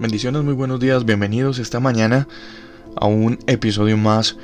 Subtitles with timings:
[0.00, 2.28] Bendiciones, muy buenos días, bienvenidos esta mañana
[2.94, 4.36] a un episodio más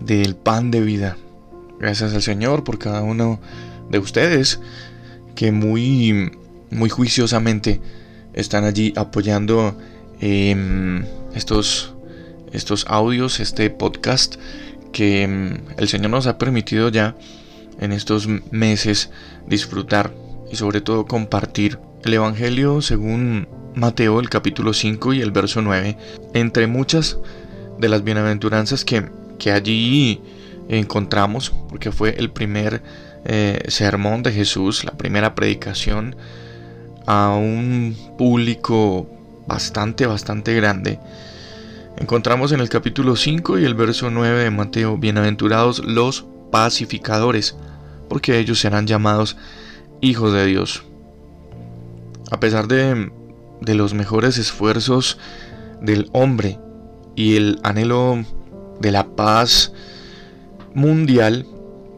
[0.00, 1.16] del pan de vida.
[1.78, 3.38] Gracias al Señor por cada uno
[3.90, 4.58] de ustedes
[5.36, 6.32] que muy,
[6.72, 7.80] muy juiciosamente
[8.32, 9.78] están allí apoyando
[10.18, 11.94] em, estos,
[12.52, 14.34] estos audios, este podcast
[14.90, 17.14] que em, el Señor nos ha permitido ya
[17.78, 19.10] en estos meses
[19.46, 20.12] disfrutar
[20.50, 23.46] y sobre todo compartir el Evangelio según
[23.76, 25.98] Mateo el capítulo 5 y el verso 9,
[26.32, 27.18] entre muchas
[27.78, 30.22] de las bienaventuranzas que, que allí
[30.70, 32.82] encontramos, porque fue el primer
[33.26, 36.16] eh, sermón de Jesús, la primera predicación
[37.06, 39.10] a un público
[39.46, 40.98] bastante, bastante grande.
[41.98, 47.56] Encontramos en el capítulo 5 y el verso 9 de Mateo, bienaventurados los pacificadores,
[48.08, 49.36] porque ellos serán llamados
[50.00, 50.82] hijos de Dios.
[52.30, 53.10] A pesar de
[53.60, 55.18] de los mejores esfuerzos
[55.80, 56.58] del hombre
[57.14, 58.24] y el anhelo
[58.80, 59.72] de la paz
[60.74, 61.46] mundial,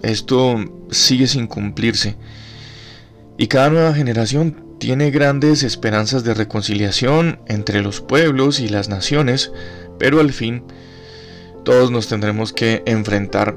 [0.03, 0.56] esto
[0.91, 2.17] sigue sin cumplirse.
[3.36, 9.51] Y cada nueva generación tiene grandes esperanzas de reconciliación entre los pueblos y las naciones,
[9.98, 10.62] pero al fin
[11.64, 13.56] todos nos tendremos que enfrentar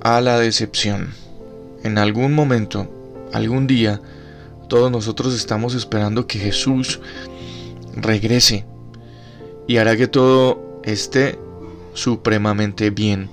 [0.00, 1.12] a la decepción.
[1.82, 2.90] En algún momento,
[3.32, 4.00] algún día,
[4.68, 7.00] todos nosotros estamos esperando que Jesús
[7.96, 8.64] regrese
[9.66, 11.38] y hará que todo esté
[11.94, 13.28] supremamente bien.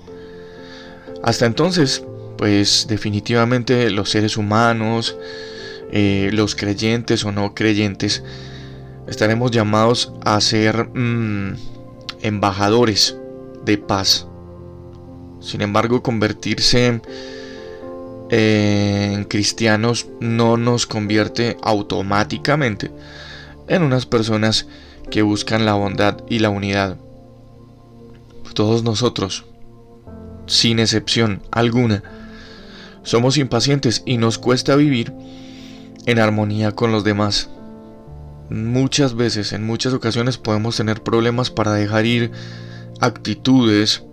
[1.23, 2.03] Hasta entonces,
[2.37, 5.17] pues definitivamente los seres humanos,
[5.91, 8.23] eh, los creyentes o no creyentes,
[9.07, 11.55] estaremos llamados a ser mm,
[12.21, 13.17] embajadores
[13.65, 14.27] de paz.
[15.39, 17.01] Sin embargo, convertirse
[18.29, 22.91] en cristianos no nos convierte automáticamente
[23.71, 24.67] en unas personas
[25.09, 26.97] que buscan la bondad y la unidad.
[28.53, 29.45] Todos nosotros,
[30.45, 32.03] sin excepción alguna,
[33.03, 35.13] somos impacientes y nos cuesta vivir
[36.05, 37.49] en armonía con los demás.
[38.49, 42.31] Muchas veces, en muchas ocasiones podemos tener problemas para dejar ir
[42.99, 44.03] actitudes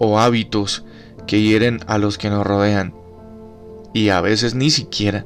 [0.00, 0.84] o hábitos
[1.28, 2.94] que hieren a los que nos rodean.
[3.94, 5.24] Y a veces ni siquiera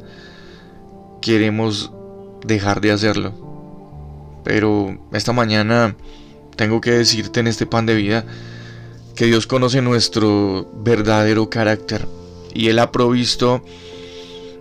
[1.22, 1.91] queremos
[2.45, 3.46] dejar de hacerlo
[4.47, 5.97] pero esta mañana
[6.55, 8.25] tengo que decirte en este pan de vida
[9.17, 12.07] que Dios conoce nuestro verdadero carácter
[12.55, 13.65] y Él ha provisto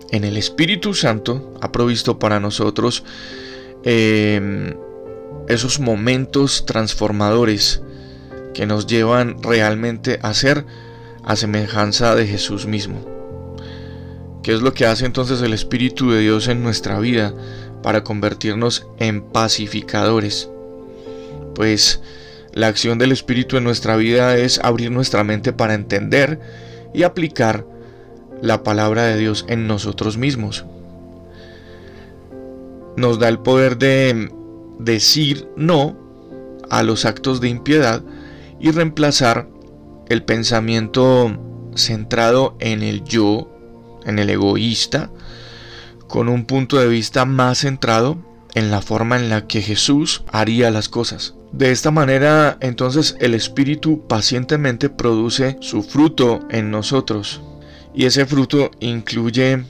[0.09, 3.03] en el Espíritu Santo, ha provisto para nosotros
[3.83, 4.73] em,
[5.47, 7.83] esos momentos transformadores
[8.55, 10.65] que nos llevan realmente a ser
[11.23, 13.05] a semejanza de Jesús mismo.
[14.45, 17.33] ¿Qué es lo que hace entonces el Espíritu de Dios en nuestra vida?
[17.85, 20.49] para convertirnos en pacificadores.
[21.53, 22.01] Pues
[22.51, 26.39] la acción del Espíritu en nuestra vida es abrir nuestra mente para entender
[26.95, 27.63] y aplicar
[28.41, 30.65] la palabra de Dios en nosotros mismos.
[32.97, 34.31] Nos da el poder de
[34.79, 35.95] decir no
[36.71, 38.01] a los actos de impiedad
[38.59, 39.47] y reemplazar
[40.09, 41.37] el pensamiento
[41.75, 43.54] centrado en el yo,
[44.05, 45.11] en el egoísta,
[46.07, 48.17] con un punto de vista más centrado
[48.53, 51.35] en la forma en la que Jesús haría las cosas.
[51.51, 57.41] De esta manera, entonces, el Espíritu pacientemente produce su fruto en nosotros.
[57.93, 59.63] Y ese fruto incluye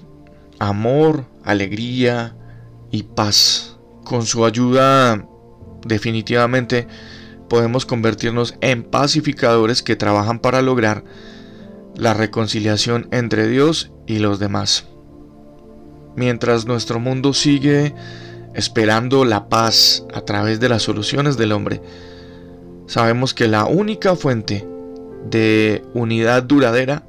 [0.59, 2.35] amor, alegría
[2.91, 3.78] y paz.
[4.03, 5.28] Con su ayuda,
[5.85, 6.88] definitivamente,
[7.50, 11.03] podemos convertirnos en pacificadores que trabajan para lograr
[11.98, 14.86] la reconciliación entre Dios y los demás
[16.16, 17.94] mientras nuestro mundo sigue
[18.53, 21.82] esperando la paz a través de las soluciones del hombre,
[22.88, 24.68] sabemos que la única fuente
[25.30, 27.03] de unidad duradera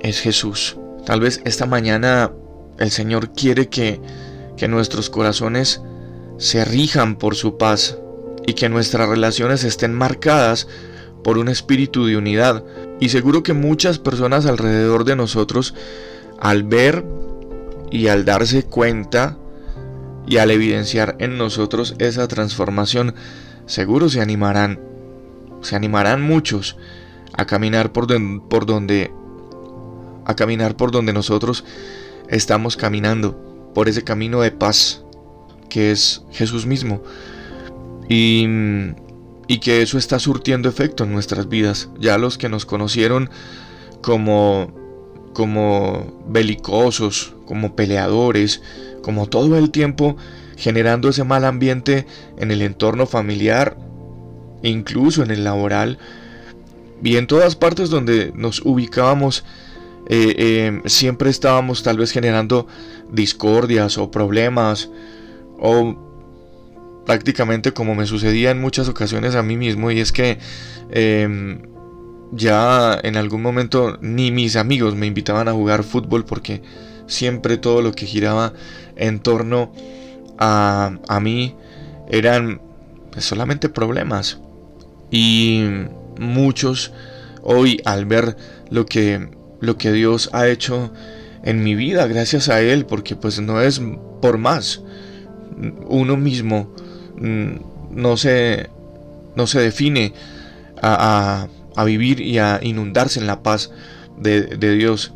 [0.00, 0.76] es Jesús.
[1.04, 2.30] Tal vez esta mañana
[2.78, 4.00] el Señor quiere que,
[4.56, 5.82] que nuestros corazones
[6.38, 7.98] se rijan por su paz
[8.46, 10.68] y que nuestras relaciones estén marcadas
[11.22, 12.64] por un espíritu de unidad.
[13.00, 15.74] Y seguro que muchas personas alrededor de nosotros,
[16.38, 17.04] al ver
[17.90, 19.36] y al darse cuenta
[20.26, 23.14] y al evidenciar en nosotros esa transformación,
[23.66, 24.80] seguro se animarán,
[25.62, 26.76] se animarán muchos
[27.36, 28.06] a caminar por,
[28.48, 29.12] por donde
[30.26, 31.64] a caminar por donde nosotros
[32.28, 35.02] estamos caminando, por ese camino de paz
[35.68, 37.02] que es Jesús mismo.
[38.08, 38.46] Y,
[39.50, 41.88] y que eso está surtiendo efecto en nuestras vidas.
[41.98, 43.30] Ya los que nos conocieron
[44.00, 44.72] como
[45.32, 48.62] como belicosos, como peleadores,
[49.02, 50.16] como todo el tiempo
[50.56, 52.06] generando ese mal ambiente
[52.38, 53.76] en el entorno familiar,
[54.62, 55.98] incluso en el laboral,
[57.02, 59.44] y en todas partes donde nos ubicábamos,
[60.08, 62.68] eh, eh, siempre estábamos tal vez generando
[63.10, 64.90] discordias o problemas,
[65.58, 66.09] o
[67.06, 70.38] prácticamente como me sucedía en muchas ocasiones a mí mismo, y es que
[70.90, 71.62] em,
[72.32, 76.62] ya en algún momento ni mis amigos me invitaban a jugar fútbol porque
[77.06, 78.52] siempre todo lo que giraba
[78.96, 79.72] en torno
[80.38, 81.56] a, a mí
[82.08, 82.60] eran
[83.10, 84.38] pues, solamente problemas.
[85.10, 85.64] Y
[86.18, 86.92] muchos
[87.42, 88.36] hoy al ver
[88.70, 89.28] lo que,
[89.60, 90.92] lo que Dios ha hecho
[91.42, 93.80] en mi vida, gracias a Él, porque pues no es
[94.20, 94.82] por más.
[95.88, 96.74] Uno mismo
[97.20, 98.68] no se,
[99.36, 100.12] no se define
[100.82, 103.70] a, a, vivir y a inundarse en la paz
[104.18, 105.12] de, de Dios,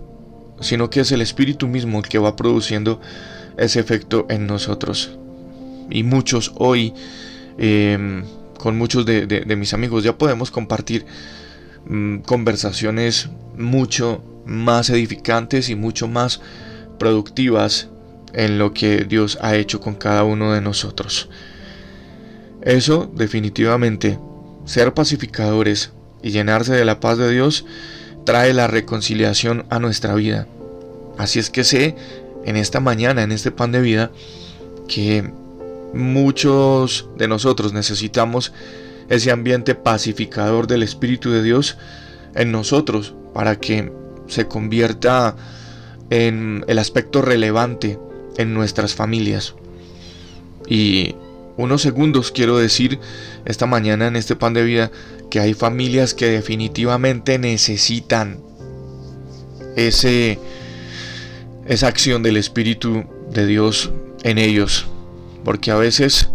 [0.60, 3.00] sino que es el Espíritu mismo el que va produciendo
[3.56, 5.18] ese efecto en nosotros.
[5.90, 6.94] Y muchos hoy,
[7.58, 8.24] em,
[8.58, 11.04] con muchos de, mis amigos, ya podemos compartir
[11.86, 16.40] mm, conversaciones mucho más edificantes y mucho más
[16.98, 17.88] productivas
[18.32, 21.28] en lo que Dios ha hecho con cada uno de nosotros.
[22.64, 24.18] Eso definitivamente,
[24.64, 27.66] ser pacificadores y llenarse de la paz de Dios,
[28.24, 30.46] trae la reconciliación a nuestra vida.
[31.18, 31.94] Así es que sé
[32.44, 34.10] en esta mañana, en este pan de vida,
[34.88, 35.30] que
[35.92, 38.52] muchos de nosotros necesitamos
[39.08, 41.76] ese ambiente pacificador del Espíritu de Dios
[42.34, 43.92] en nosotros para que
[44.26, 45.36] se convierta
[46.08, 47.98] en el aspecto relevante
[48.38, 49.54] en nuestras familias.
[50.66, 51.14] Y
[51.56, 52.98] unos segundos quiero decir
[53.44, 54.90] esta mañana en este pan de vida
[55.30, 58.40] que hay familias que definitivamente necesitan
[59.76, 60.38] ese
[61.66, 63.90] esa acción del Espíritu de Dios
[64.22, 64.86] en ellos.
[65.44, 66.30] Porque a veces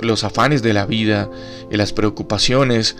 [0.00, 1.30] los afanes de la vida
[1.70, 2.96] y las preocupaciones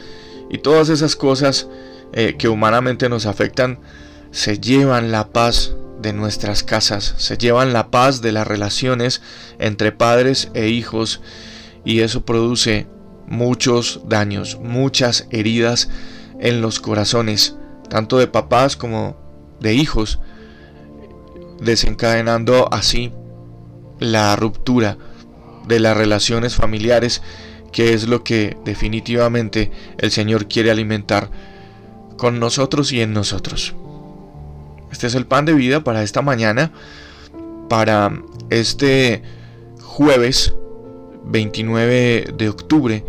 [0.50, 1.68] y todas esas cosas
[2.12, 3.80] eh, que humanamente nos afectan
[4.30, 9.20] se llevan la paz de nuestras casas, se llevan la paz de las relaciones
[9.58, 11.20] entre padres e hijos
[11.84, 12.86] y eso produce
[13.26, 15.88] muchos daños, muchas heridas
[16.40, 17.56] en los corazones,
[17.88, 19.16] tanto de papás como
[19.60, 20.20] de hijos,
[21.60, 23.12] desencadenando así
[23.98, 24.96] la ruptura
[25.66, 27.22] de las relaciones familiares,
[27.72, 31.30] que es lo que definitivamente el Señor quiere alimentar
[32.16, 33.74] con nosotros y en nosotros.
[34.90, 36.72] Este es el pan de vida para esta mañana,
[37.68, 39.22] para este
[39.82, 40.54] jueves
[41.24, 43.04] 29 de octubre,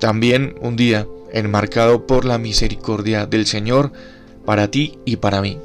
[0.00, 3.92] también un día enmarcado por la misericordia del Señor
[4.44, 5.58] para ti y para mí.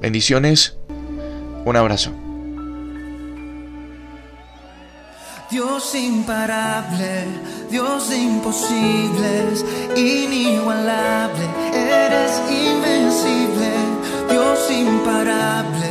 [0.00, 0.78] Bendiciones
[1.64, 2.12] un abrazo.
[5.50, 7.24] Dios imparable,
[7.70, 8.16] Dios de
[9.96, 11.48] inigualable
[14.70, 15.87] imparable.